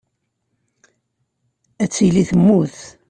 Ad 1.83 1.89
tili 1.93 2.23
temmut. 2.29 2.75